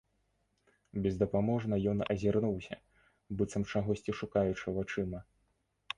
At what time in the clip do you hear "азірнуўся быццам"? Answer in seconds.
2.15-3.69